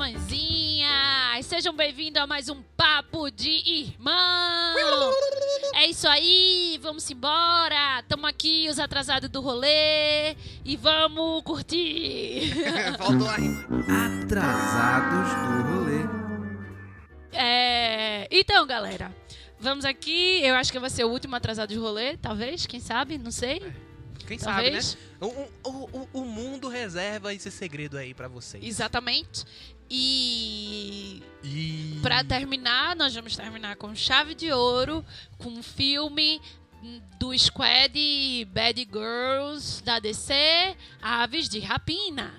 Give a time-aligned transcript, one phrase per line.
[0.00, 1.44] irmãzinhas!
[1.44, 5.12] Sejam bem-vindos a mais um Papo de Irmão!
[5.74, 8.02] É isso aí, vamos embora!
[8.08, 12.50] Tamo aqui, os atrasados do rolê, e vamos curtir!
[12.96, 13.62] Faltou a rima.
[14.22, 16.00] Atrasados do rolê.
[17.32, 19.14] É, então, galera,
[19.58, 20.40] vamos aqui.
[20.42, 23.60] Eu acho que vai ser o último atrasado de rolê, talvez, quem sabe, não sei.
[24.30, 24.80] Quem sabe, né?
[24.80, 24.96] Talvez.
[25.20, 28.64] O, o, o, o mundo reserva esse segredo aí pra vocês.
[28.64, 29.44] Exatamente.
[29.90, 31.98] E E...
[32.00, 35.04] Pra terminar, nós vamos terminar com chave de ouro,
[35.36, 36.40] com um filme
[37.18, 40.32] do Squad Bad Girls da DC,
[41.02, 42.32] Aves de Rapina.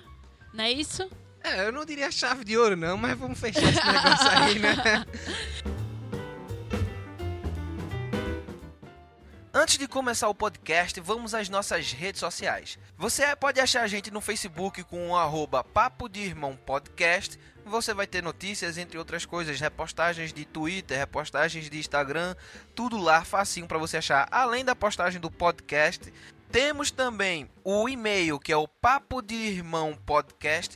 [0.54, 1.10] Não é isso?
[1.44, 4.76] É, eu não diria chave de ouro não, mas vamos fechar esse negócio aí, né?
[9.62, 12.80] Antes de começar o podcast, vamos às nossas redes sociais.
[12.98, 17.38] Você pode achar a gente no Facebook com o arroba Papo de Irmão Podcast.
[17.64, 22.36] Você vai ter notícias, entre outras coisas, repostagens de Twitter, repostagens de Instagram,
[22.74, 24.28] tudo lá facinho para você achar.
[24.32, 26.12] Além da postagem do podcast,
[26.52, 30.76] temos também o e-mail que é o papo de irmão podcast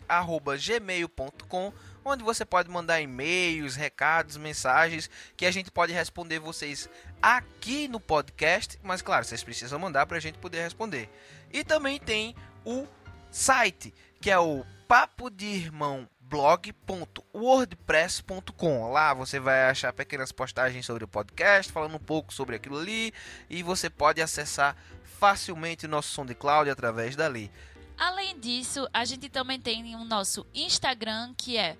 [0.59, 1.73] gmail.com
[2.05, 6.87] onde você pode mandar e-mails, recados, mensagens que a gente pode responder vocês
[7.25, 11.09] aqui no podcast, mas claro, vocês precisam mandar para a gente poder responder.
[11.51, 12.85] E também tem o
[13.31, 18.91] site que é o papo de irmão blog.wordpress.com.
[18.91, 23.11] Lá você vai achar pequenas postagens sobre o podcast, falando um pouco sobre aquilo ali,
[23.49, 27.51] e você pode acessar facilmente o nosso SoundCloud através dali.
[27.97, 31.77] Além disso, a gente também tem o nosso Instagram, que é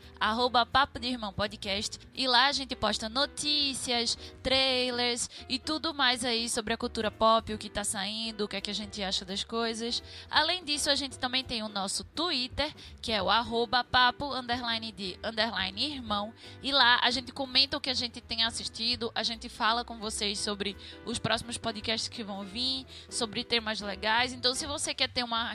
[0.71, 1.99] Papo de Irmão Podcast.
[2.13, 7.53] E lá a gente posta notícias, trailers e tudo mais aí sobre a cultura pop,
[7.53, 10.02] o que tá saindo, o que é que a gente acha das coisas.
[10.30, 13.27] Além disso, a gente também tem o nosso Twitter, que é o
[13.91, 16.33] papo underline de underline irmão.
[16.63, 19.97] E lá a gente comenta o que a gente tem assistido, a gente fala com
[19.97, 24.32] vocês sobre os próximos podcasts que vão vir, sobre temas legais.
[24.32, 25.52] Então, se você quer ter uma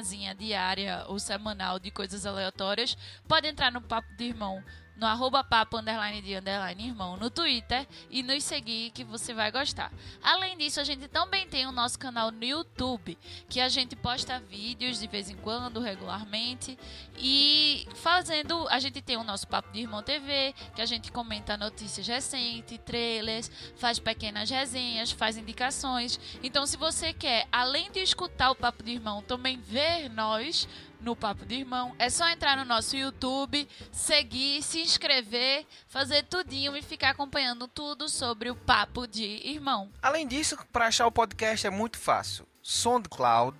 [0.00, 2.96] resenhazinha diária ou semanal de coisas aleatórias,
[3.28, 4.62] pode entrar no Papo de Irmão,
[5.00, 9.50] no arroba papo underline de underline irmão no Twitter e nos seguir que você vai
[9.50, 9.90] gostar.
[10.22, 13.16] Além disso, a gente também tem o nosso canal no YouTube,
[13.48, 16.78] que a gente posta vídeos de vez em quando, regularmente,
[17.18, 21.56] e fazendo, a gente tem o nosso Papo de Irmão TV, que a gente comenta
[21.56, 26.20] notícias recentes, trailers, faz pequenas resenhas, faz indicações.
[26.42, 30.68] Então, se você quer, além de escutar o Papo de Irmão, também ver nós
[31.00, 36.76] no Papo de Irmão, é só entrar no nosso YouTube, seguir, se inscrever, fazer tudinho
[36.76, 39.90] e ficar acompanhando tudo sobre o Papo de Irmão.
[40.02, 42.46] Além disso, para achar o podcast é muito fácil.
[42.62, 43.56] SoundCloud,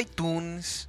[0.00, 0.88] iTunes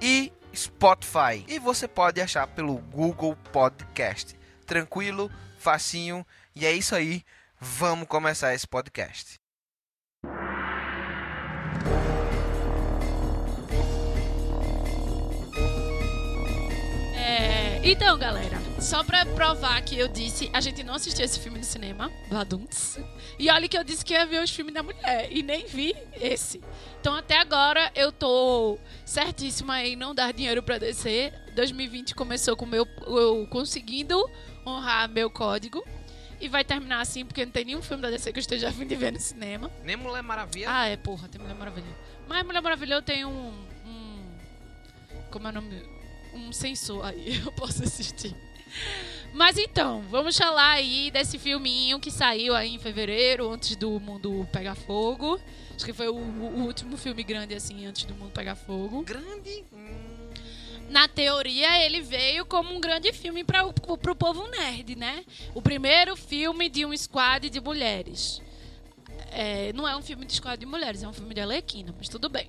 [0.00, 1.44] e Spotify.
[1.48, 4.38] E você pode achar pelo Google Podcast.
[4.66, 6.26] Tranquilo, facinho.
[6.54, 7.24] E é isso aí.
[7.58, 9.43] Vamos começar esse podcast.
[17.84, 21.64] Então, galera, só pra provar que eu disse, a gente não assistiu esse filme no
[21.64, 22.98] cinema, do Adults.
[23.38, 25.94] E olha que eu disse que ia ver os filmes da mulher, e nem vi
[26.20, 26.62] esse.
[27.00, 31.32] Então, até agora, eu tô certíssima em não dar dinheiro pra DC.
[31.54, 34.18] 2020 começou com meu, eu conseguindo
[34.66, 35.86] honrar meu código.
[36.40, 38.72] E vai terminar assim, porque não tem nenhum filme da DC que eu esteja a
[38.72, 39.70] fim de ver no cinema.
[39.82, 40.66] Nem Mulher Maravilha.
[40.68, 41.96] Ah, é, porra, tem Mulher Maravilha.
[42.26, 43.66] Mas Mulher Maravilha eu tenho um.
[43.86, 44.30] um
[45.30, 45.93] como é o nome?
[46.34, 48.34] Um sensor aí, eu posso assistir.
[49.32, 54.46] Mas então, vamos falar aí desse filminho que saiu aí em fevereiro, antes do mundo
[54.52, 55.40] pegar fogo.
[55.74, 59.02] Acho que foi o, o último filme grande, assim, antes do mundo pegar fogo.
[59.02, 59.64] Grande.
[59.72, 60.30] Hum,
[60.88, 65.24] Na teoria, ele veio como um grande filme para o pro povo nerd, né?
[65.52, 68.40] O primeiro filme de um squad de mulheres.
[69.32, 72.08] É, não é um filme de squad de mulheres, é um filme de Alequina, mas
[72.08, 72.48] tudo bem.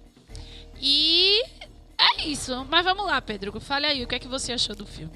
[0.79, 1.43] E
[1.97, 2.65] é isso.
[2.69, 3.59] Mas vamos lá, Pedro.
[3.59, 5.13] Fale aí, o que é que você achou do filme?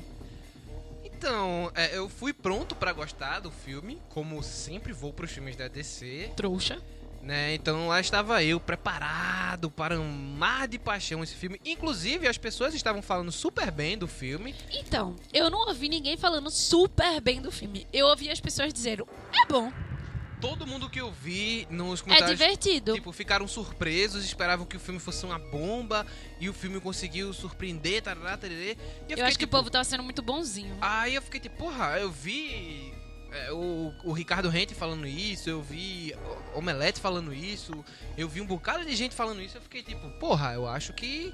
[1.04, 5.68] Então, é, eu fui pronto pra gostar do filme, como sempre vou pros filmes da
[5.68, 6.82] DC, Trouxa.
[7.22, 7.54] né?
[7.54, 11.60] Então lá estava eu preparado para amar de paixão esse filme.
[11.66, 14.56] Inclusive, as pessoas estavam falando super bem do filme.
[14.72, 17.86] Então, eu não ouvi ninguém falando super bem do filme.
[17.92, 19.74] Eu ouvi as pessoas dizendo, é bom,
[20.42, 22.94] Todo mundo que eu vi nos é comentários divertido.
[22.94, 26.06] Tipo, ficaram surpresos, esperavam que o filme fosse uma bomba
[26.40, 28.40] e o filme conseguiu surpreender, tarará.
[28.44, 28.78] E eu, eu
[29.08, 30.78] fiquei, acho que o tipo, povo tava sendo muito bonzinho.
[30.80, 32.94] Aí eu fiquei tipo, porra, eu vi
[33.32, 36.16] é, o, o Ricardo Rente falando isso, eu vi
[36.54, 37.86] o Omelete falando isso,
[38.18, 41.34] eu vi um bocado de gente falando isso, eu fiquei tipo, porra, eu acho que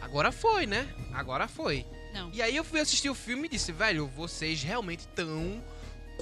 [0.00, 0.88] agora foi, né?
[1.12, 1.84] Agora foi.
[2.12, 2.30] Não.
[2.32, 5.62] E aí eu fui assistir o filme e disse, velho, vocês realmente estão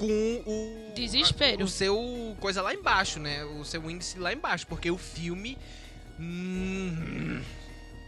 [0.00, 0.93] com o.
[0.94, 1.64] Desespero.
[1.64, 3.44] O seu coisa lá embaixo, né?
[3.44, 4.67] O seu índice lá embaixo.
[4.67, 5.58] Porque o filme.
[6.19, 7.43] hum,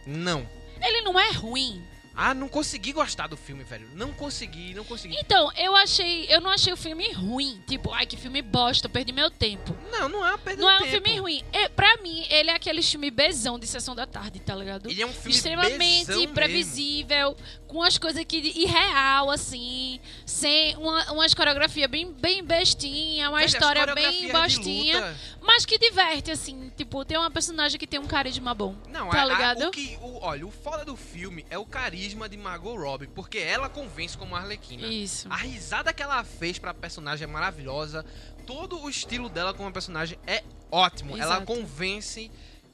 [0.07, 0.47] não.
[0.81, 1.81] Ele não é ruim.
[2.15, 3.87] Ah, não consegui gostar do filme, velho.
[3.93, 5.15] Não consegui, não consegui.
[5.19, 6.25] Então, eu achei.
[6.29, 7.61] Eu não achei o filme ruim.
[7.67, 9.75] Tipo, ai, que filme bosta, eu perdi meu tempo.
[9.91, 10.91] Não, não é perda Não é um tempo.
[10.91, 11.43] filme ruim.
[11.51, 14.89] É, pra mim, ele é aquele filme bezão de sessão da tarde, tá ligado?
[14.89, 17.35] Ele é um filme Extremamente previsível,
[17.67, 23.47] com as coisas que irreal, assim, sem uma, umas coreografias bem, bem bestinha, uma Velho,
[23.49, 28.05] história bem de bostinha, mas que diverte, assim, tipo, tem uma personagem que tem um
[28.05, 28.75] carisma bom.
[28.89, 29.67] Não, tá a- a- ligado?
[29.67, 33.37] o que, o, olha, o foda do filme é o carisma de Margot Robbie, porque
[33.37, 34.87] ela convence como Arlequina.
[34.87, 35.27] Isso.
[35.29, 38.05] A risada que ela fez pra personagem é maravilhosa.
[38.45, 41.15] Todo o estilo dela como personagem é ótimo.
[41.15, 41.45] Ela Exato.
[41.45, 42.29] convence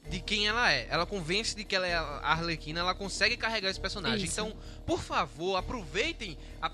[0.08, 0.86] de quem ela é.
[0.90, 2.80] Ela convence de que ela é a Arlequina.
[2.80, 4.24] Ela consegue carregar esse personagem.
[4.24, 4.40] Isso.
[4.40, 4.56] Então,
[4.86, 6.70] por favor, aproveitem a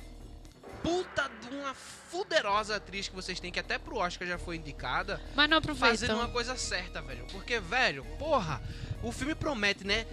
[0.83, 5.21] puta de uma fuderosa atriz que vocês têm, que até pro Oscar já foi indicada,
[5.35, 6.17] Mas não fazendo aproveitam.
[6.19, 7.27] uma coisa certa, velho.
[7.33, 8.63] Porque, velho, porra,
[9.03, 10.07] o filme promete, né?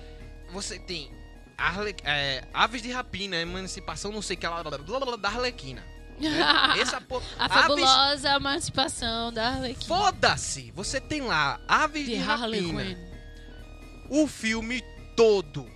[0.51, 1.12] Você tem
[1.57, 1.95] Arle...
[2.03, 5.83] é, Aves de Rapina, Emancipação, não sei o que lá, blá, blá, blá, da Arlequina.
[6.19, 6.79] né?
[6.79, 7.25] Essa porra.
[7.39, 7.57] A Aves...
[7.61, 9.88] fabulosa emancipação da Arlequina.
[9.88, 10.71] Foda-se!
[10.71, 12.97] Você tem lá Aves de, De Rapina.
[14.09, 14.83] O filme
[15.15, 15.71] todo.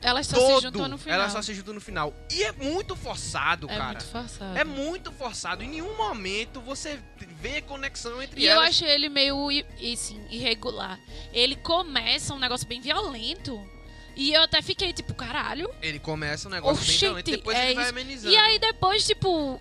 [0.00, 0.56] Elas só todo.
[0.60, 1.18] se juntam no final.
[1.18, 2.14] Ela só se juntou no final.
[2.30, 3.84] E é muito forçado, É cara.
[3.86, 4.58] muito forçado.
[4.58, 5.64] É muito forçado.
[5.64, 7.00] Em nenhum momento você
[7.40, 8.68] vê conexão entre E eu elas.
[8.68, 10.98] achei ele meio, e, assim, irregular.
[11.32, 13.60] Ele começa um negócio bem violento.
[14.18, 15.70] E eu até fiquei tipo, caralho.
[15.80, 17.92] Ele começa um negócio bem Oxente, violento, depois é ele vai isso.
[17.92, 18.34] amenizando.
[18.34, 19.60] E aí depois, tipo,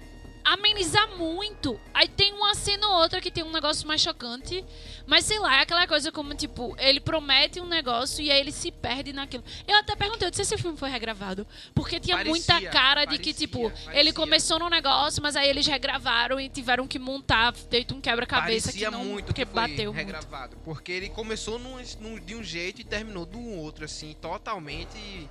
[0.53, 1.79] amenizar muito.
[1.93, 4.63] Aí tem uma cena ou outra que tem um negócio mais chocante.
[5.05, 8.51] Mas sei lá, é aquela coisa como, tipo, ele promete um negócio e aí ele
[8.51, 9.43] se perde naquilo.
[9.67, 11.45] Eu até perguntei, eu disse se esse filme foi regravado.
[11.73, 13.99] Porque tinha Parecia, muita cara de que, parecia, tipo, parecia.
[13.99, 18.71] ele começou num negócio, mas aí eles regravaram e tiveram que montar, feito um quebra-cabeça
[18.71, 19.95] que não muito que foi bateu muito.
[19.95, 20.57] regravado.
[20.63, 25.29] Porque ele começou num, num- de um jeito e terminou do outro, assim, totalmente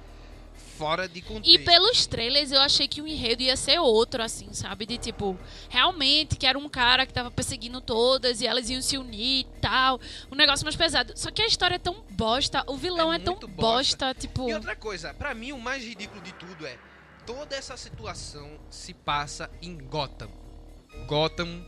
[0.77, 1.49] fora de contexto.
[1.49, 4.87] E pelos trailers eu achei que o enredo ia ser outro, assim, sabe?
[4.87, 5.39] De tipo,
[5.69, 9.61] realmente que era um cara que tava perseguindo todas e elas iam se unir e
[9.61, 10.01] tal.
[10.31, 11.13] Um negócio mais pesado.
[11.17, 14.49] Só que a história é tão bosta, o vilão É é, tão muito bosta, tipo.
[14.49, 16.79] E outra coisa, pra mim o mais ridículo de tudo é
[17.27, 20.31] toda essa situação se passa em Gotham.
[21.07, 21.67] Gotham,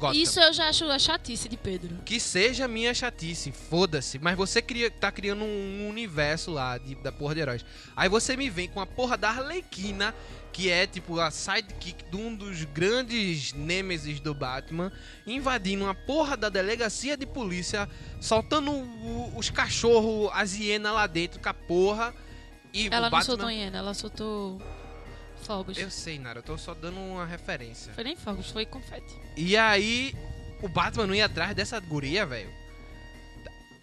[0.00, 0.16] Gotham.
[0.20, 1.98] Isso eu já acho a chatice de Pedro.
[2.04, 4.18] Que seja minha chatice, foda-se.
[4.18, 7.64] Mas você cria, tá criando um universo lá de- da porra de heróis.
[7.94, 10.14] Aí você me vem com a porra da Arlequina,
[10.52, 14.90] que é tipo a sidekick de um dos grandes nêmesis do Batman,
[15.26, 17.88] invadindo uma porra da delegacia de polícia,
[18.20, 22.14] soltando o- os cachorros, as hienas lá dentro com a porra.
[22.72, 23.24] E Ela não Batman...
[23.24, 24.60] soltou hiena, ela soltou
[25.50, 25.78] fogos.
[25.78, 27.92] Eu sei, Nara, eu tô só dando uma referência.
[27.92, 29.16] Foi nem fogos, foi confete.
[29.36, 30.14] E aí,
[30.62, 32.48] o Batman não ia atrás dessa guria, velho.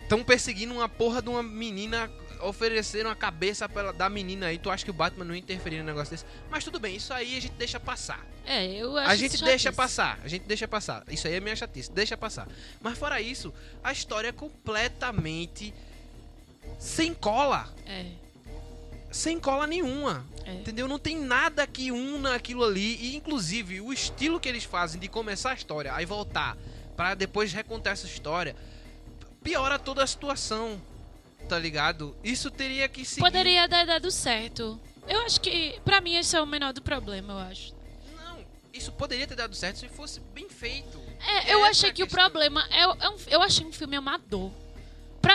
[0.07, 2.09] Tão perseguindo uma porra de uma menina,
[2.41, 4.57] ofereceram a cabeça pra da menina aí.
[4.57, 6.25] Tu acha que o Batman não ia interferir no negócio desse?
[6.49, 8.25] Mas tudo bem, isso aí a gente deixa passar.
[8.45, 11.03] É, eu acho A gente deixa passar, a gente deixa passar.
[11.09, 12.47] Isso aí é minha chatice, deixa passar.
[12.79, 13.53] Mas fora isso,
[13.83, 15.73] a história é completamente
[16.79, 17.73] sem cola.
[17.85, 18.05] É,
[19.17, 20.23] Sem cola nenhuma.
[20.45, 20.53] é.
[20.53, 20.87] Entendeu?
[20.87, 22.95] Não tem nada que una aquilo ali.
[22.97, 26.55] E inclusive o estilo que eles fazem de começar a história, aí voltar
[26.95, 28.55] pra depois recontar essa história,
[29.43, 30.79] piora toda a situação.
[31.49, 32.15] Tá ligado?
[32.23, 33.21] Isso teria que seguir.
[33.21, 34.79] Poderia ter dado certo.
[35.07, 37.73] Eu acho que, pra mim, esse é o menor do problema, eu acho.
[38.15, 38.39] Não,
[38.73, 40.99] isso poderia ter dado certo se fosse bem feito.
[41.25, 42.23] É, eu achei é a que o questão.
[42.23, 42.67] problema.
[42.69, 44.51] É, é um, eu achei um filme amador.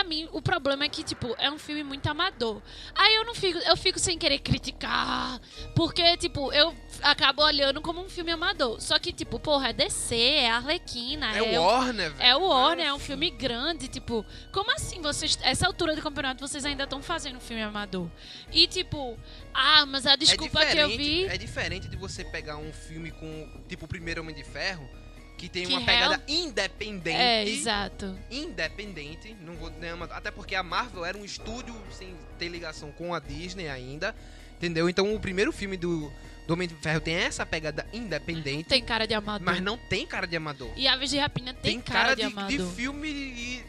[0.03, 2.61] Pra mim, o problema é que, tipo, é um filme muito amador.
[2.93, 3.57] Aí eu não fico.
[3.59, 5.39] Eu fico sem querer criticar.
[5.73, 8.81] Porque, tipo, eu acabo olhando como um filme amador.
[8.81, 12.29] Só que, tipo, porra, é DC, é Arlequina, É, é, o Warner, velho.
[12.29, 16.45] é o Warner, é um filme grande, tipo, como assim vocês, essa altura do campeonato,
[16.45, 18.09] vocês ainda estão fazendo um filme amador?
[18.51, 19.17] E tipo,
[19.53, 21.25] ah, mas a desculpa que eu vi.
[21.27, 24.87] É diferente de você pegar um filme com, tipo, o primeiro Homem de Ferro,
[25.37, 27.17] que tem Que uma real- pegada independente.
[27.17, 28.17] É, exato.
[28.31, 32.91] independente, não vou nem ama- até porque a Marvel era um estúdio sem ter ligação
[32.91, 34.15] com a Disney ainda,
[34.57, 34.87] entendeu?
[34.89, 36.11] Então o primeiro filme do,
[36.47, 39.45] do Homem de Ferro tem essa pegada independente, Tem cara de amador.
[39.45, 40.71] mas não tem cara de amador.
[40.77, 42.49] E Aves de Rapina tem, Tem cara, de, de, amador.
[42.49, 43.63] de filme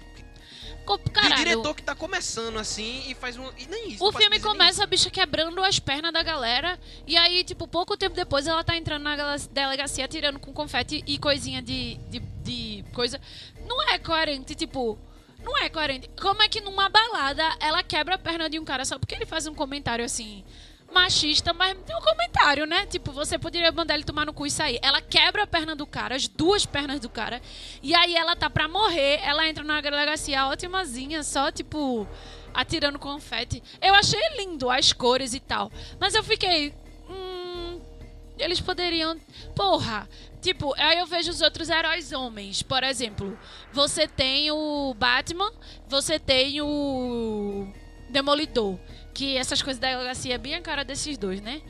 [0.85, 4.05] Co- de Caralho, diretor que tá começando assim e faz um e nem isso.
[4.05, 6.79] o filme começa a bicha quebrando as pernas da galera.
[7.07, 11.19] E aí, tipo, pouco tempo depois ela tá entrando na delegacia tirando com confete e
[11.19, 13.21] coisinha de, de, de coisa.
[13.67, 14.99] Não é coerente, tipo.
[15.43, 16.09] Não é coerente.
[16.21, 19.26] Como é que numa balada ela quebra a perna de um cara só porque ele
[19.26, 20.45] faz um comentário assim.
[20.95, 22.87] Machista, mas tem um comentário, né?
[22.87, 24.79] Tipo, você poderia mandar ele tomar no cu e sair.
[24.81, 27.43] Ela quebra a perna do cara, as duas pernas do cara.
[27.83, 32.09] E aí ela tá pra morrer, ela entra na delegacia ótimazinha, só tipo
[32.55, 33.63] atirando confete.
[33.83, 35.71] Eu achei lindo as cores e tal.
[35.99, 36.73] Mas eu fiquei.
[37.11, 37.81] Hum,
[38.39, 39.19] eles poderiam.
[39.55, 40.09] Porra!
[40.41, 42.63] Tipo, aí eu vejo os outros heróis homens.
[42.63, 43.37] Por exemplo,
[43.73, 45.51] você tem o Batman,
[45.89, 47.67] você tem o
[48.11, 48.79] Demolidor.
[49.14, 51.62] Que essas coisas da delegacia é bem a cara desses dois, né?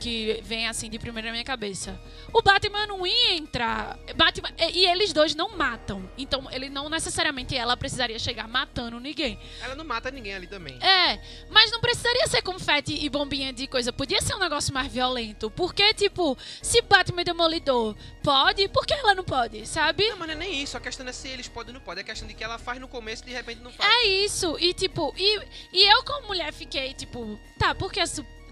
[0.00, 2.00] Que vem assim de primeira na minha cabeça.
[2.32, 3.98] O Batman não ia entrar.
[4.16, 6.08] Batman, e e eles dois não matam.
[6.16, 9.38] Então, ele não necessariamente ela precisaria chegar matando ninguém.
[9.60, 10.78] Ela não mata ninguém ali também.
[10.82, 13.92] É, mas não precisaria ser confete e bombinha de coisa.
[13.92, 15.50] Podia ser um negócio mais violento.
[15.50, 20.08] Porque, tipo, se Batman e Demolidor pode, por que ela não pode, sabe?
[20.08, 20.78] Não, mas não é nem isso.
[20.78, 22.00] A questão é se eles podem ou não podem.
[22.00, 23.86] É a questão de que ela faz no começo e de repente não faz.
[23.86, 24.56] É isso.
[24.58, 25.40] E, tipo, e,
[25.74, 28.04] e eu como mulher fiquei, tipo, tá, porque a,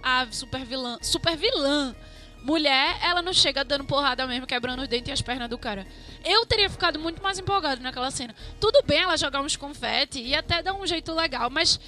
[0.09, 1.95] a super vilã, super vilã
[2.43, 5.87] mulher, ela não chega dando porrada mesmo, quebrando os dentes e as pernas do cara.
[6.25, 8.35] Eu teria ficado muito mais empolgado naquela cena.
[8.61, 11.79] Tudo bem ela jogar uns confete e até dar um jeito legal, mas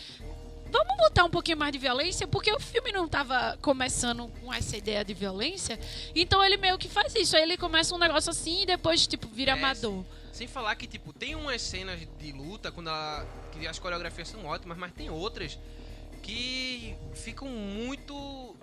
[0.70, 4.76] vamos botar um pouquinho mais de violência, porque o filme não tava começando com essa
[4.76, 5.78] ideia de violência.
[6.14, 7.36] Então ele meio que faz isso.
[7.36, 10.04] Aí ele começa um negócio assim e depois, tipo, vira É, amador.
[10.32, 13.26] Sem falar que, tipo, tem umas cenas de luta quando ela.
[13.52, 15.58] que as coreografias são ótimas, mas tem outras
[16.22, 18.54] que ficam muito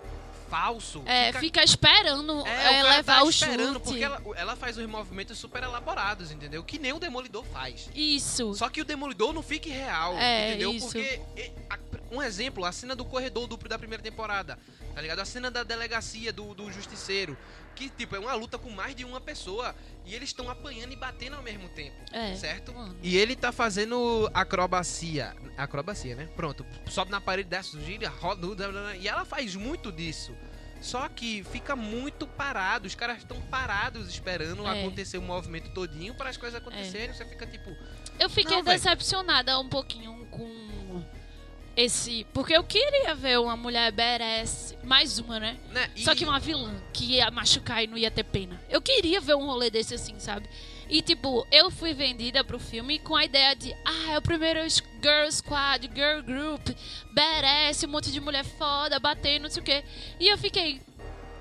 [0.50, 1.02] falso.
[1.06, 3.84] É, fica, esperando É, é, o cara levar tá o esperando, chute.
[3.86, 6.64] porque ela, ela faz uns movimentos super elaborados, entendeu?
[6.64, 7.90] Que nem o Demolidor faz.
[7.94, 8.54] Isso.
[8.56, 10.72] Só que o Demolidor não fica irreal, É, entendeu?
[10.72, 10.88] isso.
[10.88, 11.20] Porque,
[11.70, 11.78] a-
[12.12, 14.58] um exemplo, a cena do corredor duplo da primeira temporada,
[14.96, 15.20] tá ligado?
[15.20, 17.38] A cena da delegacia do, do justiceiro,
[17.76, 20.96] que, tipo, é uma luta com mais de uma pessoa e eles estão apanhando e
[20.96, 22.36] batendo ao mesmo tempo, É.
[22.36, 22.74] certo?
[22.74, 22.96] Mano.
[23.04, 25.36] E ele tá fazendo acrobacia.
[25.58, 26.28] Acrobacia, né?
[26.36, 26.66] Pronto.
[26.90, 28.48] Sobe na parede, desce, gira, roda.
[29.00, 30.36] E ela faz muito disso.
[30.80, 32.86] Só que fica muito parado.
[32.88, 34.80] Os caras estão parados esperando É.
[34.82, 37.14] acontecer o movimento todinho para as coisas acontecerem.
[37.16, 37.76] Você fica tipo.
[38.20, 40.77] Eu fiquei Não, decepcionada um pouquinho com
[41.78, 42.26] esse.
[42.34, 45.58] Porque eu queria ver uma mulher badass, mais uma, né?
[45.72, 45.90] Né?
[45.98, 48.60] Só E- que uma vilã que ia machucar e não ia ter pena.
[48.70, 50.50] Eu queria ver um rolê desse assim, sabe?
[50.90, 54.60] E tipo, eu fui vendida pro filme com a ideia de, ah, é o primeiro
[54.62, 56.68] girl squad, girl group,
[57.14, 59.84] badass, um monte de mulher foda, batendo, não sei o quê.
[60.20, 60.82] E eu fiquei,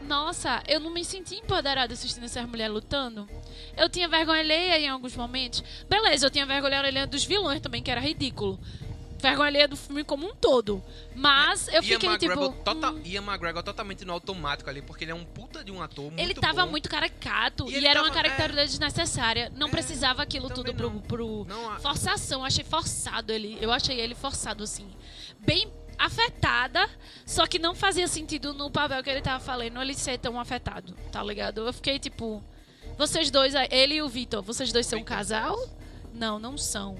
[0.03, 3.29] nossa, eu não me senti empoderada assistindo essas mulheres lutando.
[3.77, 5.63] Eu tinha vergonha alheia em alguns momentos.
[5.89, 8.59] Beleza, eu tinha vergonha alheia dos vilões também, que era ridículo.
[9.19, 10.83] Vergonha alheia do filme como um todo.
[11.15, 12.65] Mas eu Ian fiquei McGregor tipo.
[12.65, 15.83] tota- hum, Ian McGregor totalmente no automático ali, porque ele é um puta de um
[15.83, 16.71] ator muito ele tava bom.
[16.71, 19.51] muito caricato E e, era uma tava- característica desnecessária.
[19.57, 22.45] Não É, precisava aquilo tudo pro, pro Não, a- forçação.
[22.45, 23.57] Achei forçado ele.
[23.61, 24.89] Eu achei ele forçado assim.
[25.39, 26.89] Bem afetada,
[27.25, 30.93] só que não fazia sentido no papel que ele tava falando ele ser tão afetado,
[31.11, 31.67] tá ligado?
[31.67, 32.45] Eu fiquei tipo,
[32.99, 35.57] vocês dois, ele e o Vitor, vocês dois são um casal?
[36.13, 36.97] Não, não são.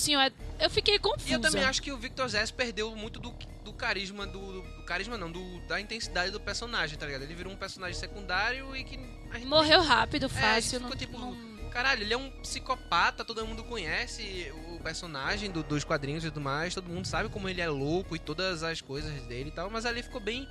[0.00, 0.32] Senhor é.
[0.58, 1.28] Eu fiquei confusa.
[1.28, 3.30] E eu também acho que o Victor Zess perdeu muito do,
[3.64, 7.22] do carisma, do, do carisma não, do, da intensidade do personagem, tá ligado?
[7.22, 8.96] Ele virou um personagem secundário e que
[9.34, 10.80] gente Morreu rápido, É, fácil.
[10.80, 15.62] ficou não- tipo, não- Caralho, ele é um psicopata, todo mundo conhece o personagem do-
[15.62, 18.80] dos quadrinhos e tudo mais, todo mundo sabe como ele é louco e todas as
[18.80, 20.48] coisas dele e tal, mas ali ficou bem.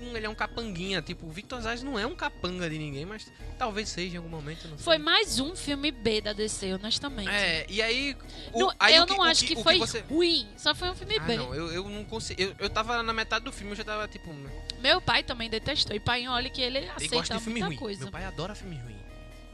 [0.00, 3.04] Hum, Ele é um capanguinha, tipo, o Victor Zaz não é um capanga de ninguém,
[3.06, 4.68] mas talvez seja em algum momento.
[4.78, 7.28] Foi mais um filme B da DC, honestamente.
[7.30, 8.16] É, e aí.
[8.52, 10.94] o- Não, aí eu que- não acho que, o foi você- ruim, só foi um
[10.94, 11.36] filme Ah, B.
[11.36, 12.40] não, eu, eu não consigo.
[12.40, 14.34] Eu, eu tava na metade do filme, eu já tava tipo.
[14.80, 15.94] Meu pai também detestou.
[15.94, 17.76] E pai, olha que ele Ele aceita gosta de filme muita ruim.
[17.78, 18.02] coisa.
[18.02, 18.96] Meu pai adora filme ruim.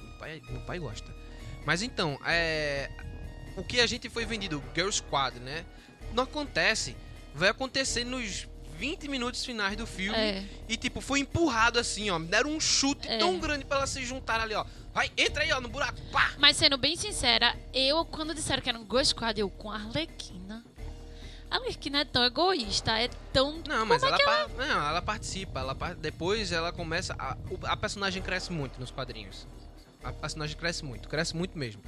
[0.03, 1.15] Meu pai, meu pai gosta.
[1.65, 2.89] Mas então, é.
[3.57, 5.65] O que a gente foi vendido, Girl Squad, né?
[6.13, 6.95] Não acontece.
[7.35, 8.47] Vai acontecer nos
[8.79, 10.19] 20 minutos finais do filme.
[10.19, 10.45] É.
[10.69, 12.19] E tipo, foi empurrado assim, ó.
[12.19, 13.19] Me deram um chute É.
[13.19, 14.65] tão grande pra elas se juntarem ali, ó.
[14.93, 15.99] Vai, entra aí, ó, no buraco.
[16.11, 16.33] Pá!
[16.39, 19.75] Mas sendo bem sincera, eu, quando disseram que era um Ghost Squad, eu com a
[19.75, 20.65] Arlequina.
[21.51, 23.63] A Arlequina é tão egoísta, é tão.
[23.69, 24.49] Não, mas ela, é ela...
[24.49, 25.61] par- não, ela participa.
[25.61, 27.15] Ela Depois ela começa.
[27.19, 27.37] A...
[27.65, 29.47] a personagem cresce muito nos quadrinhos.
[30.03, 31.83] A personagem cresce muito, cresce muito mesmo.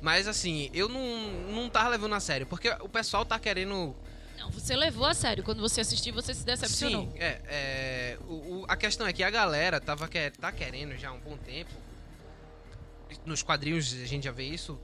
[0.00, 1.02] Mas assim, eu não,
[1.52, 3.94] não tava levando a sério, porque o pessoal tá querendo.
[4.44, 5.42] Não, você levou a sério.
[5.42, 7.06] Quando você assistiu, você se decepcionou.
[7.06, 7.40] Sim, é.
[7.46, 11.12] é o, o- a questão é que a galera tava que, tá querendo já há
[11.12, 11.70] um bom tempo.
[13.24, 14.78] Nos quadrinhos a gente já vê isso.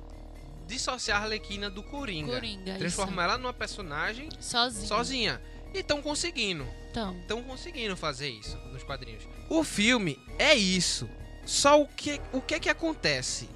[0.66, 2.32] Dissociar a Arlequina do Coringa.
[2.32, 4.50] Coringa, transformar ela numa personagem isso.
[4.50, 4.86] Sozinho.
[4.86, 5.42] sozinha.
[5.74, 6.66] E estão conseguindo.
[6.90, 7.14] Então.
[7.20, 9.24] estão conseguindo fazer isso nos quadrinhos.
[9.48, 11.08] O filme é isso.
[11.44, 13.48] Só o que o que que acontece?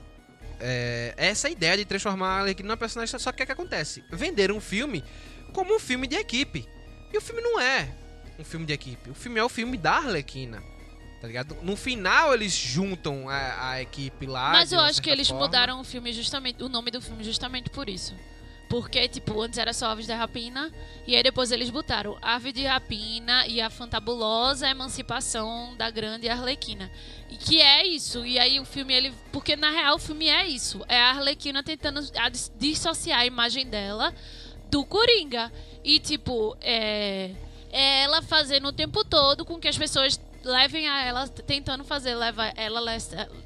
[0.61, 4.05] É, essa ideia de transformar a Arlequina numa personagem só que o que, que acontece?
[4.11, 5.05] Venderam um filme
[5.55, 6.69] como um filme de equipe.
[7.13, 7.89] E o filme não é.
[8.39, 9.09] um filme de equipe.
[9.09, 10.63] O filme é o filme da Arlequina.
[11.21, 11.57] Tá ligado?
[11.63, 14.51] No final eles juntam a, a equipe lá.
[14.51, 15.47] Mas eu acho que eles forma.
[15.47, 18.15] mudaram o filme justamente, o nome do filme justamente por isso.
[18.69, 20.73] Porque, tipo, antes era só Aves de Rapina,
[21.07, 26.91] e aí depois eles botaram Ave de Rapina e a fantabulosa emancipação da grande Arlequina.
[27.31, 28.27] E que é isso.
[28.27, 29.15] E aí o filme, ele.
[29.31, 30.85] Porque na real o filme é isso.
[30.89, 32.01] É a Arlequina tentando
[32.59, 34.13] dissociar a imagem dela
[34.75, 35.53] do Coringa.
[35.85, 37.31] E, tipo, é.
[37.71, 42.15] É ela fazendo o tempo todo com que as pessoas levem a ela, tentando fazer
[42.15, 42.81] leva, ela,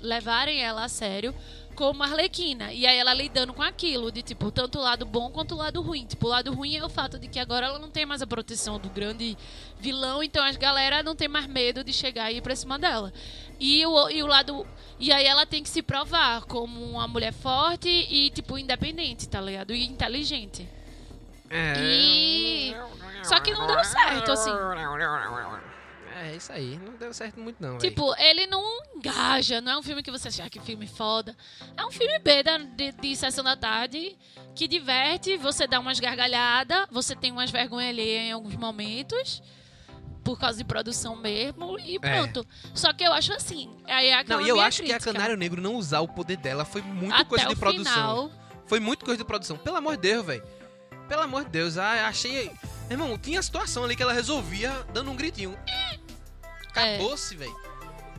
[0.03, 1.35] levarem ela a sério
[1.75, 2.73] como Arlequina.
[2.73, 5.81] E aí ela lidando com aquilo, de tipo, tanto o lado bom quanto o lado
[5.81, 6.05] ruim.
[6.05, 8.27] Tipo, o lado ruim é o fato de que agora ela não tem mais a
[8.27, 9.37] proteção do grande
[9.79, 13.13] vilão, então as galera não tem mais medo de chegar e ir pra cima dela.
[13.59, 14.67] E o, e o lado.
[14.99, 19.41] E aí ela tem que se provar como uma mulher forte e, tipo, independente, tá
[19.41, 19.73] ligado?
[19.73, 20.78] E inteligente.
[21.51, 21.75] É.
[21.79, 22.77] E.
[23.25, 24.51] Só que não deu certo, assim.
[26.21, 26.79] É, isso aí.
[26.85, 27.79] Não deu certo muito, não.
[27.79, 27.91] véi.
[27.91, 28.63] Tipo, ele não
[28.97, 31.37] engaja, não é um filme que você acha "Ah, que filme foda.
[31.77, 34.17] É um filme B da, de, de sessão da tarde
[34.55, 39.43] que diverte, você dá umas gargalhadas, você tem umas vergonhas alheias em alguns momentos.
[40.25, 42.45] Por causa de produção mesmo, e pronto.
[42.75, 43.75] Só que eu acho assim.
[43.87, 45.13] Aí é aquela Não, e eu minha acho que a crítica.
[45.15, 47.93] Canário Negro não usar o poder dela foi muito Até coisa o de produção.
[47.95, 48.31] final.
[48.67, 49.57] Foi muito coisa de produção.
[49.57, 50.43] Pelo amor de Deus, velho.
[51.09, 52.51] Pelo amor de Deus, achei.
[52.91, 55.59] Irmão, tinha a situação ali que ela resolvia dando um gritinho.
[56.69, 57.57] Acabou-se, velho.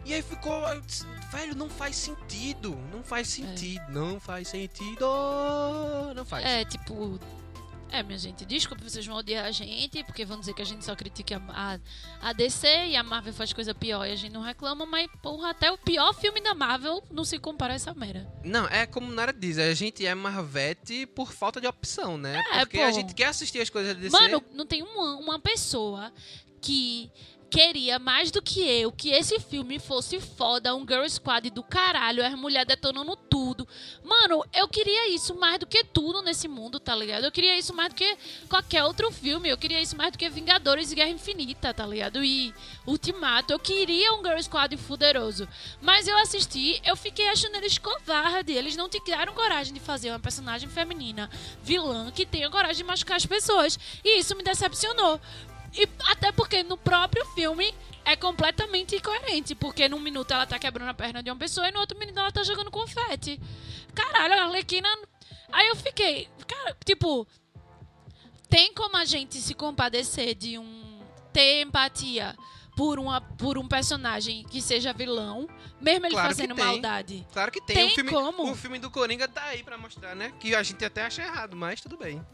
[0.05, 0.63] E aí ficou.
[0.81, 2.75] disse, Velho, não faz sentido.
[2.91, 3.83] Não faz sentido.
[3.89, 5.05] Não faz sentido.
[6.15, 6.43] Não faz.
[6.43, 7.19] É, tipo.
[7.91, 10.85] É, minha gente, desculpa, vocês vão odiar a gente, porque vão dizer que a gente
[10.85, 11.79] só critica a,
[12.21, 15.49] a DC e a Marvel faz coisa pior e a gente não reclama, mas, porra,
[15.49, 18.31] até o pior filme da Marvel não se compara a essa merda.
[18.43, 22.41] Não, é como Nara diz, a gente é Marvete por falta de opção, né?
[22.51, 22.83] É, Porque pô.
[22.83, 24.11] a gente quer assistir as coisas da DC.
[24.11, 26.13] Mano, não tem uma, uma pessoa
[26.61, 27.11] que
[27.49, 32.25] queria mais do que eu que esse filme fosse foda, um girl squad do caralho,
[32.25, 33.67] as mulheres detonando tudo.
[34.03, 37.25] Mano, eu queria isso mais do que tudo nesse mundo, tá ligado?
[37.25, 39.49] Eu queria isso mais do que qualquer outro filme.
[39.49, 42.23] Eu queria isso mais do que Vingadores e Guerra Infinita, tá ligado?
[42.23, 42.53] E
[42.85, 43.51] Ultimato.
[43.51, 45.47] Eu queria um girl squad fuderoso.
[45.81, 48.53] Mas eu assisti, eu fiquei achando eles covarde.
[48.53, 51.29] Eles não tiveram coragem de fazer uma personagem feminina
[51.63, 53.79] vilã que tenha coragem de machucar as pessoas.
[54.03, 55.19] E isso me decepcionou.
[55.73, 57.73] E até porque no próprio filme
[58.05, 59.55] é completamente incoerente.
[59.55, 62.19] Porque num minuto ela tá quebrando a perna de uma pessoa e no outro minuto
[62.19, 63.39] ela tá jogando confete.
[63.93, 64.89] Caralho, a Arlequina.
[65.51, 66.27] Aí eu fiquei.
[66.47, 67.27] Cara, tipo.
[68.49, 71.03] Tem como a gente se compadecer de um.
[71.31, 72.35] ter empatia
[72.75, 75.49] por, uma, por um personagem que seja vilão,
[75.81, 77.27] mesmo ele Claro fazendo maldade.
[77.31, 77.75] Claro que tem.
[77.75, 78.51] Tem o, filme, como.
[78.51, 80.33] o filme do Coringa tá aí pra mostrar, né?
[80.39, 82.25] Que a gente até acha errado, mas tudo bem.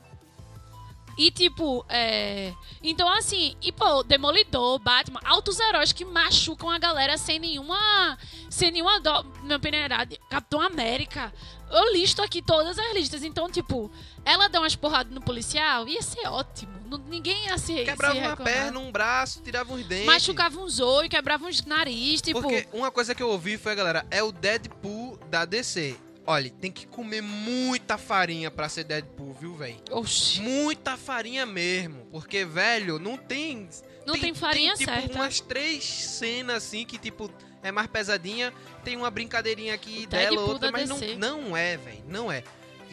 [1.17, 2.54] E tipo, é.
[2.84, 8.17] Então, assim, e pô, Demolidor, Batman, altos heróis que machucam a galera sem nenhuma.
[8.49, 9.23] Sem nenhuma dó.
[9.43, 10.19] Na penalidade.
[10.30, 11.34] Capitão América.
[11.71, 13.23] Eu listo aqui todas as listas.
[13.23, 13.89] Então, tipo,
[14.23, 16.73] ela dá umas porradas no policial, ia ser ótimo.
[17.08, 17.84] Ninguém ia se.
[17.84, 18.54] Quebrava se uma reclamar.
[18.54, 20.06] perna, um braço, tirava uns dentes.
[20.06, 22.41] Machucava uns olhos, quebrava uns nariz, tipo.
[22.41, 25.97] Porque uma coisa que eu ouvi foi, galera, é o Deadpool da DC.
[26.28, 29.78] Olha, tem que comer muita farinha pra ser Deadpool, viu, velho?
[29.92, 30.42] Oxi.
[30.42, 32.08] Muita farinha mesmo.
[32.12, 33.70] Porque, velho, não tem.
[34.06, 35.14] Não tem farinha tipo, certa.
[35.14, 37.30] umas três cenas assim que, tipo,
[37.62, 38.52] é mais pesadinha.
[38.84, 41.16] Tem uma brincadeirinha aqui O dela, outra, mas não, DC.
[41.16, 42.04] não é, velho.
[42.08, 42.44] Não é.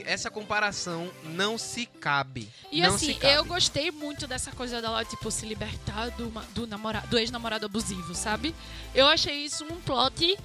[0.05, 2.49] Essa comparação não se cabe.
[2.71, 3.35] E não assim, se cabe.
[3.35, 8.15] eu gostei muito dessa coisa dela, tipo, se libertar do, do, namora- do ex-namorado abusivo,
[8.15, 8.55] sabe?
[8.95, 10.37] Eu achei isso um plot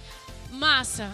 [0.52, 1.12] massa.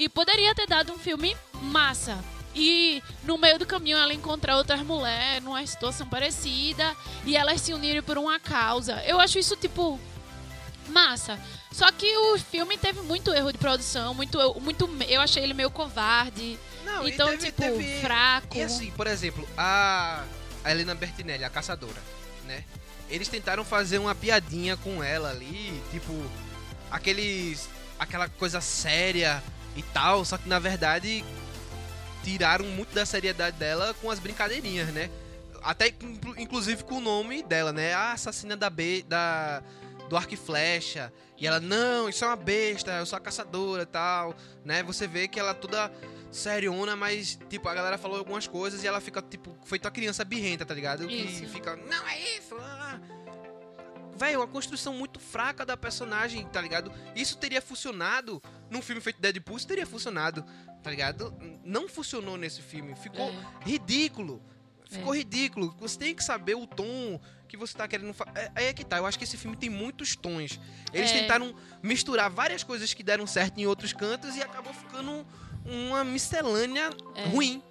[0.00, 2.18] E poderia ter dado um filme massa.
[2.54, 7.74] E no meio do caminho ela encontrar outras mulheres numa situação parecida e elas se
[7.74, 8.94] unirem por uma causa.
[9.04, 10.00] Eu acho isso, tipo,
[10.88, 11.38] massa.
[11.70, 15.70] Só que o filme teve muito erro de produção, muito, muito eu achei ele meio
[15.70, 16.58] covarde.
[16.82, 18.56] Não, então, teve- tipo, teve- fraco.
[18.56, 20.24] E assim, por exemplo, a,
[20.64, 22.02] a Helena Bertinelli, a caçadora,
[22.46, 22.64] né?
[23.10, 26.12] Eles tentaram fazer uma piadinha com ela ali, tipo,
[26.90, 27.68] aqueles.
[27.98, 29.42] aquela coisa séria
[29.76, 31.24] e tal, só que na verdade
[32.22, 35.10] tiraram muito da seriedade dela com as brincadeirinhas, né?
[35.62, 37.92] Até inclu- inclusive com o nome dela, né?
[37.94, 39.62] A assassina da B da
[40.08, 41.12] do arco e flecha.
[41.38, 44.82] E ela, não, isso é uma besta, eu sou a caçadora e tal, né?
[44.82, 45.90] Você vê que ela toda
[46.32, 50.24] seriona, mas, tipo, a galera falou algumas coisas e ela fica, tipo, feito a criança
[50.24, 51.06] birrenta, tá ligado?
[51.06, 51.46] Que Isso.
[51.46, 52.56] fica, não é isso.
[52.60, 52.98] ah."
[54.20, 56.92] Velho, uma construção muito fraca da personagem, tá ligado?
[57.16, 60.44] Isso teria funcionado num filme feito Deadpool, isso teria funcionado,
[60.82, 61.34] tá ligado?
[61.64, 63.34] Não funcionou nesse filme, ficou É.
[63.64, 64.42] ridículo.
[64.90, 65.74] Ficou ridículo.
[65.80, 68.32] Você tem que saber o tom que você tá querendo fazer.
[68.34, 68.98] É, aí é que tá.
[68.98, 70.60] Eu acho que esse filme tem muitos tons.
[70.92, 71.20] Eles É.
[71.20, 75.26] tentaram misturar várias coisas que deram certo em outros cantos e acabou ficando
[75.64, 77.24] uma miscelânea É.
[77.28, 77.62] ruim.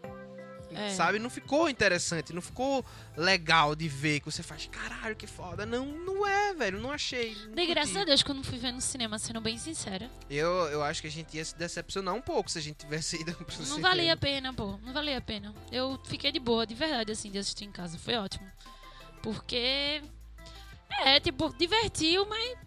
[0.71, 0.89] É.
[0.89, 1.19] Sabe?
[1.19, 2.85] Não ficou interessante, não ficou
[3.17, 5.65] legal de ver que você faz, caralho, que foda.
[5.65, 6.79] Não, não é, velho.
[6.79, 7.35] Não achei.
[7.47, 10.09] não Dei graças a Deus que eu não fui ver no cinema, sendo bem sincera.
[10.29, 13.15] Eu, eu acho que a gente ia se decepcionar um pouco se a gente tivesse
[13.21, 13.89] ido pro Não cinema.
[13.89, 14.77] valia a pena, pô.
[14.83, 15.53] Não valia a pena.
[15.71, 17.97] Eu fiquei de boa, de verdade, assim, de assistir em casa.
[17.97, 18.47] Foi ótimo.
[19.21, 20.01] Porque.
[21.03, 22.57] É, tipo, divertiu, mas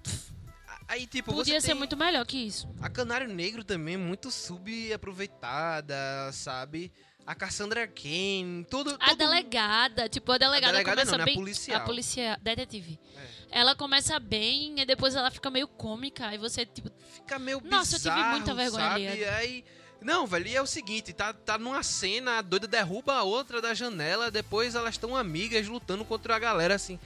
[0.92, 2.68] Aí, tipo, podia ser tem muito melhor que isso.
[2.80, 5.96] A Canário Negro também é muito subaproveitada,
[6.32, 6.92] sabe?
[7.26, 8.96] A Cassandra Kane, tudo.
[8.98, 11.22] A todo- delegada, tipo, a delegada, delegada começa não, né?
[11.22, 11.34] A bem.
[11.36, 11.76] policial.
[11.80, 12.98] A policial, detetive.
[13.16, 13.60] É.
[13.60, 16.34] Ela começa bem e depois ela fica meio cômica.
[16.34, 19.06] E você, tipo, Fica meio Nossa, eu tive muita vergonha sabe?
[19.08, 19.24] ali.
[19.24, 19.64] Aí.
[20.00, 23.60] Não, velho, e é o seguinte, tá, tá numa cena, a doida derruba a outra
[23.62, 26.98] da janela, depois elas estão amigas lutando contra a galera, assim.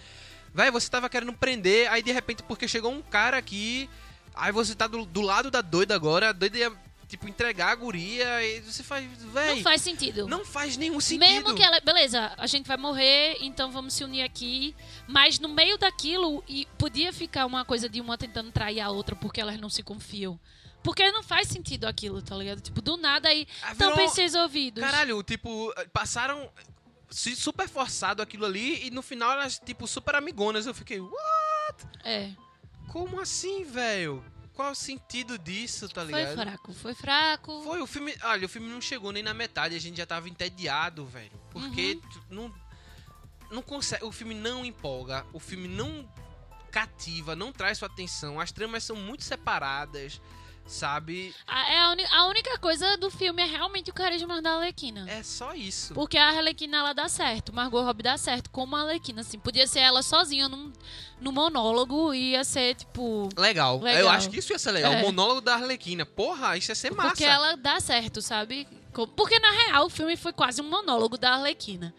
[0.55, 3.91] Véi, você tava querendo prender, aí de repente, porque chegou um cara aqui,
[4.35, 6.73] aí você tá do, do lado da doida agora, a doida ia,
[7.09, 10.27] tipo, entregar a guria, e você faz, véi, não faz sentido.
[10.29, 11.21] não faz nenhum sentido.
[11.29, 11.79] Mesmo que ela.
[11.81, 14.75] Beleza, a gente vai morrer, então vamos se unir aqui.
[15.07, 19.15] Mas no meio daquilo, e podia ficar uma coisa de uma tentando trair a outra
[19.15, 20.39] porque elas não se confiam.
[20.83, 22.61] Porque não faz sentido aquilo, tá ligado?
[22.61, 23.47] Tipo, do nada aí.
[23.63, 24.83] Ah, virou- Tampem seus ouvidos.
[24.85, 26.49] Caralho, tipo, passaram
[27.11, 30.65] super forçado aquilo ali e no final elas, tipo, super amigonas.
[30.67, 31.87] Eu fiquei, what?
[32.05, 32.31] É.
[32.89, 34.25] Como assim, velho?
[34.57, 36.35] Qual o sentido disso, tá Foi ligado?
[36.35, 37.63] fraco, foi fraco.
[37.63, 38.17] Foi, o filme.
[38.25, 41.31] Olha, o filme não chegou nem na metade, a gente já tava entediado, velho.
[41.51, 42.21] Porque Uhum.
[42.31, 42.55] não.
[43.51, 44.03] Não consegue.
[44.05, 46.09] O filme não empolga, o filme não
[46.71, 48.41] cativa, não traz sua atenção.
[48.41, 50.21] As tramas são muito separadas,
[50.67, 51.35] sabe?
[51.47, 55.07] A, é a, a única coisa do filme é realmente o carisma da Arlequina.
[55.09, 55.95] É só isso.
[55.95, 57.53] Porque a Arlequina, ela dá certo.
[57.53, 59.39] Margot Robbie dá certo como a Arlequina, assim.
[59.39, 60.73] Podia ser ela sozinha num,
[61.21, 63.29] num monólogo e ia ser, tipo...
[63.37, 63.81] Legal.
[63.81, 64.01] Legal.
[64.01, 64.93] Eu acho que isso ia ser legal.
[64.93, 65.03] É.
[65.03, 66.05] O monólogo da Arlequina.
[66.05, 67.11] Porra, isso ia ser massa.
[67.11, 68.67] Porque ela dá certo, sabe?
[69.15, 71.95] Porque, na real, o filme foi quase um monólogo da Arlequina.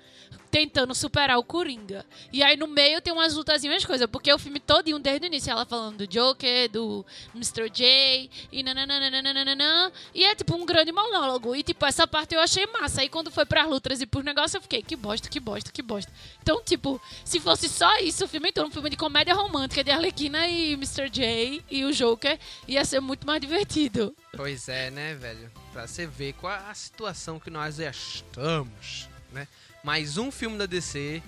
[0.58, 2.04] Tentando superar o Coringa.
[2.34, 4.10] E aí, no meio, tem umas lutas e umas coisas.
[4.10, 7.70] Porque o filme todinho, desde o início, ela falando do Joker, do Mr.
[7.70, 9.92] J, e nananana.
[10.16, 11.56] E é, tipo, um grande monólogo.
[11.56, 13.02] E, tipo, essa parte eu achei massa.
[13.02, 15.84] Aí, quando foi pras lutas e pros negócios, eu fiquei, que bosta, que bosta, que
[15.84, 16.12] bosta.
[16.42, 19.92] Então, tipo, se fosse só isso, o filme todo, um filme de comédia romântica de
[19.92, 21.08] Arlequina e Mr.
[21.08, 24.16] J e o Joker, ia ser muito mais divertido.
[24.36, 25.52] Pois é, né, velho?
[25.72, 29.48] Pra você ver qual a situação que nós estamos, né?
[29.88, 31.24] Mais um filme da DC.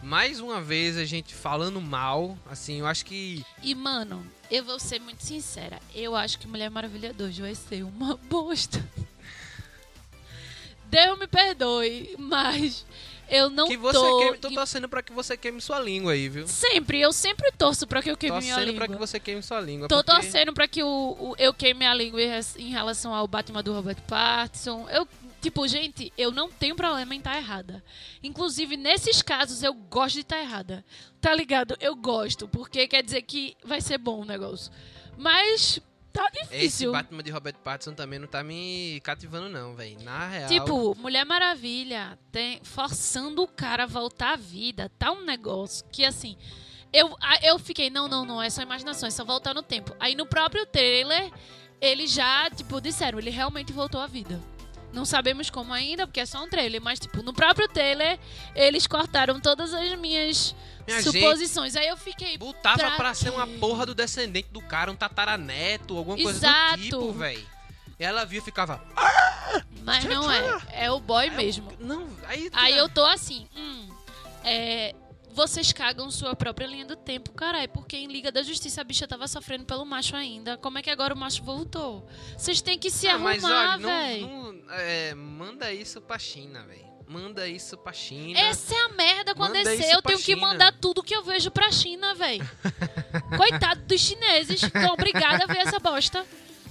[0.00, 2.38] Mais uma vez a gente falando mal.
[2.48, 3.44] Assim, eu acho que.
[3.60, 5.80] E, mano, eu vou ser muito sincera.
[5.92, 8.78] Eu acho que Mulher Maravilha 2 vai ser uma bosta.
[10.84, 12.86] Deus me perdoe, mas
[13.28, 14.18] eu não que você tô...
[14.20, 16.46] queime, tô torcendo pra que você queime sua língua aí, viu?
[16.46, 18.86] Sempre, eu sempre torço pra que eu queime minha Torcendo língua.
[18.86, 19.88] pra que você queime sua língua.
[19.88, 20.86] Tô porque- torcendo pra que o,
[21.18, 22.20] o- eu queime a língua
[22.56, 24.88] em relação ao Batman do Robert Pattinson.
[24.90, 25.08] Eu,
[25.46, 27.82] tipo, gente, eu não tenho problema em estar errada.
[28.20, 30.84] Inclusive, nesses casos, eu gosto de estar errada.
[31.20, 31.76] Tá ligado?
[31.80, 34.72] Eu gosto, porque quer dizer que vai ser bom o negócio.
[35.16, 35.80] Mas
[36.12, 36.92] tá Esse difícil.
[36.92, 40.02] Batman de Robert Pattinson também não tá me cativando, não, velho.
[40.02, 40.48] Na real.
[40.48, 44.90] Tipo, Mulher Maravilha tem, forçando o cara a voltar à vida.
[44.98, 46.36] Tá um negócio que, assim...
[46.92, 49.94] Eu, eu fiquei, não, não, não, é só imaginação, é só voltar no tempo.
[50.00, 51.30] Aí no próprio trailer,
[51.80, 54.40] eles já, tipo, disseram, ele realmente voltou à vida.
[54.96, 58.18] Não sabemos como ainda, porque é só um trailer, mas, tipo, no próprio trailer,
[58.54, 60.56] eles cortaram todas as minhas
[60.86, 61.76] Minha suposições.
[61.76, 65.98] Aí eu fiquei, Botava Pra pra, ser uma porra do descendente do cara, um tataraneto,
[65.98, 66.76] alguma coisa Exato.
[66.78, 67.46] do tipo, velho.
[67.98, 68.82] E ela via e ficava.
[69.84, 71.70] mas não é, é o boy mesmo.
[71.78, 72.48] Não, aí.
[72.54, 73.88] Aí eu tô assim, hum,
[74.44, 74.94] é,
[75.36, 79.06] vocês cagam sua própria linha do tempo, caralho, porque em Liga da Justiça a bicha
[79.06, 80.56] tava sofrendo pelo macho ainda.
[80.56, 82.08] Como é que agora o macho voltou?
[82.36, 86.86] Vocês têm que se Ah, arrumar, não, é, manda isso pra China, velho.
[87.06, 88.36] Manda isso pra China.
[88.36, 90.40] Essa é a merda quando Manda Eu tenho que China.
[90.40, 92.40] mandar tudo que eu vejo pra China, véi.
[93.36, 94.60] Coitado dos chineses.
[94.60, 96.26] Tô obrigada a ver essa bosta.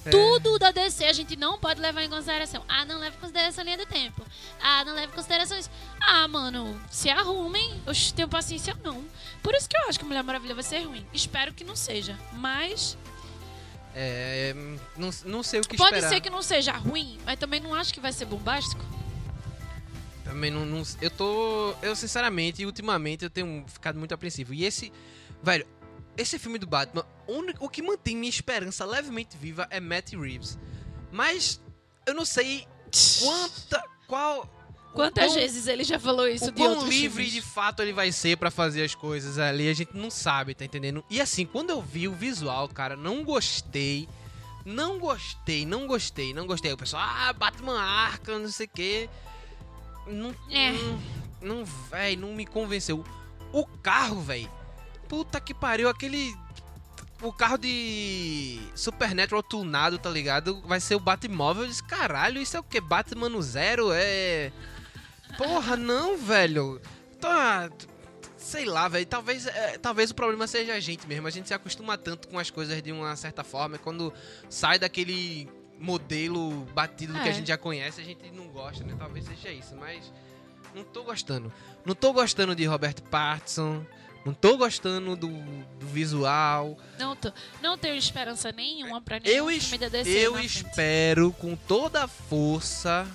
[0.06, 0.10] É.
[0.12, 2.64] Tudo da DC a gente não pode levar em consideração.
[2.68, 4.24] Ah, não leva em consideração a linha do tempo.
[4.62, 5.70] Ah, não leva em consideração isso.
[6.00, 7.82] Ah, mano, se arrumem.
[7.86, 9.04] Eu tenho paciência não.
[9.42, 11.06] Por isso que eu acho que Mulher Maravilha vai ser ruim.
[11.12, 12.18] Espero que não seja.
[12.34, 12.98] Mas
[13.96, 14.54] É,
[14.98, 16.10] não, não sei o que pode esperar.
[16.10, 18.84] ser que não seja ruim, mas também não acho que vai ser bombástico.
[20.24, 21.74] Também não, não- Eu tô.
[21.82, 24.54] Eu, sinceramente, ultimamente, eu tenho ficado muito apreensivo.
[24.54, 24.92] E esse.
[25.42, 25.66] Velho,
[26.18, 27.06] esse filme do Batman,
[27.60, 30.58] o que mantém minha esperança levemente viva é Matt Reeves.
[31.12, 31.62] Mas
[32.06, 32.68] eu não sei
[33.22, 33.84] quanta.
[34.08, 34.50] Qual.
[34.94, 37.32] Quantas quão- vezes ele já falou isso o de quão livre filmes?
[37.34, 40.64] de fato ele vai ser pra fazer as coisas ali, a gente não sabe, tá
[40.64, 41.04] entendendo?
[41.10, 44.08] E assim, quando eu vi o visual, cara, não gostei.
[44.64, 46.72] Não gostei, não gostei, não gostei.
[46.72, 49.10] O pessoal, ah, Batman Arkham, não sei o quê.
[50.08, 50.72] Não, É.
[50.72, 51.00] não,
[51.42, 53.04] não, véi, não me convenceu.
[53.52, 54.50] O carro, véi.
[55.10, 56.34] Puta que pariu, aquele.
[57.22, 60.62] O carro de Supernatural tunado, tá ligado?
[60.66, 61.64] Vai ser o Batmóvel.
[61.64, 62.80] Eu disse, caralho, isso é o que?
[62.82, 63.90] Batman no zero?
[63.94, 64.52] É.
[65.38, 66.82] Porra, não, velho.
[67.20, 67.70] Tá.
[68.38, 69.06] Sei lá, velho.
[69.06, 71.26] Talvez, é, talvez o problema seja a gente mesmo.
[71.26, 73.78] A gente se acostuma tanto com as coisas de uma certa forma.
[73.78, 74.14] e Quando
[74.50, 75.50] sai daquele
[75.80, 77.34] modelo batido que a É.
[77.34, 78.94] gente já conhece, a gente não gosta, né?
[79.00, 80.12] Talvez seja isso, mas.
[80.76, 81.52] Não tô gostando.
[81.86, 83.86] Não tô gostando de Robert Pattinson.
[84.26, 86.76] Não tô gostando do, do visual.
[86.98, 91.56] Não, tô- não tenho esperança nenhuma pra nenhum Eu, filme da DC eu espero com
[91.56, 93.08] toda a força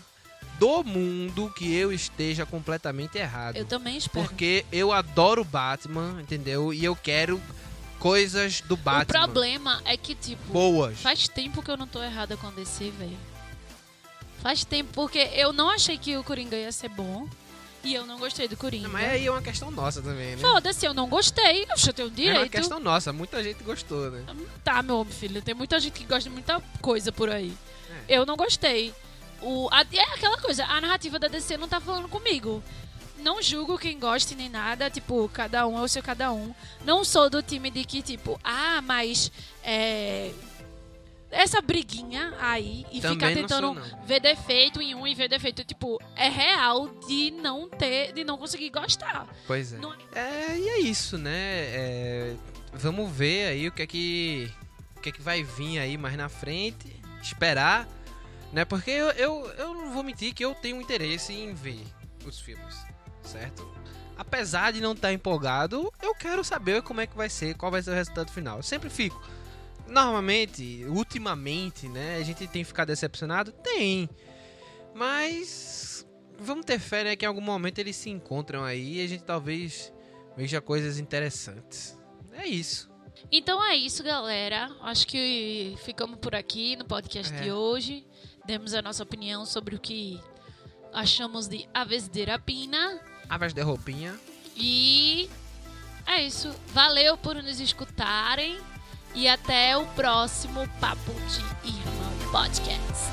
[0.59, 3.57] do mundo que eu esteja completamente errado.
[3.57, 4.25] Eu também espero.
[4.29, 6.73] Porque eu adoro Batman, entendeu?
[6.73, 7.43] E eu quero
[7.99, 9.25] coisas do O Batman.
[9.25, 11.01] problema é que, tipo, Boas.
[11.01, 13.17] faz tempo que eu não tô errada com DC, velho.
[14.43, 17.29] Faz tempo, porque eu não achei que o Coringa ia ser bom.
[17.83, 18.89] E eu não gostei do Coringa.
[18.89, 20.43] Mas aí é uma questão nossa também, né?
[20.43, 21.63] Foda-se, eu não gostei.
[21.65, 22.51] Eu tenho É uma direito.
[22.51, 23.13] questão nossa.
[23.13, 24.23] Muita gente gostou, né?
[24.63, 27.53] Tá, meu filho, tem muita gente que gosta de muita coisa por aí.
[28.09, 28.17] É.
[28.19, 28.93] Eu não gostei.
[29.41, 32.63] O, a- é aquela coisa, a narrativa da DC não tá falando comigo.
[33.19, 36.55] Não julgo quem goste nem nada, tipo, cada um é o seu cada um.
[36.85, 39.31] Não sou do time de que, tipo, ah, mas
[39.63, 40.33] é,
[41.31, 44.07] essa briguinha aí e Também ficar não tentando sou, não.
[44.07, 48.37] ver defeito em um e ver defeito, tipo, é real de não ter, de não
[48.37, 49.27] conseguir gostar.
[49.47, 49.79] Pois é.
[49.79, 51.31] Não- É, e é isso, né?
[51.35, 52.35] É,
[52.73, 54.51] vamos ver aí o que é que
[54.97, 57.89] o que é que vai vir aí mais na frente, esperar,
[58.53, 58.65] né?
[58.65, 61.87] Porque eu, eu, eu não vou mentir que eu tenho interesse em ver
[62.27, 62.77] os filmes,
[63.23, 63.67] certo?
[64.17, 67.83] Apesar de não estar empolgado, eu quero saber como é que vai ser, qual vai
[67.83, 68.59] ser o resultado final.
[68.59, 69.19] Eu sempre fico.
[69.91, 73.53] Normalmente, ultimamente, né, a gente tem ficado decepcionado?
[73.53, 74.09] Tem.
[74.95, 76.07] Mas
[76.39, 79.25] vamos ter fé, né, que em algum momento eles se encontram aí e a gente
[79.25, 79.93] talvez
[80.37, 81.99] veja coisas interessantes.
[82.33, 82.89] É isso.
[83.31, 84.71] Então é isso, galera.
[84.83, 87.41] Acho que ficamos por aqui no podcast É.
[87.43, 88.07] de hoje.
[88.47, 90.19] Demos a nossa opinião sobre o que
[90.93, 93.01] achamos de Aves de Rapina.
[93.29, 94.19] Aves de roupinha.
[94.57, 95.29] E
[96.07, 96.51] é isso.
[96.69, 98.59] Valeu por nos escutarem.
[99.15, 103.11] E até o próximo Papo de Irmão Podcast.